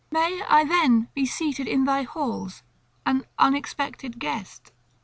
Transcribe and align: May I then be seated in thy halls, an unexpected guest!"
May 0.09 0.41
I 0.49 0.63
then 0.65 1.09
be 1.13 1.27
seated 1.27 1.67
in 1.67 1.83
thy 1.85 2.01
halls, 2.01 2.63
an 3.05 3.23
unexpected 3.37 4.17
guest!" 4.17 4.71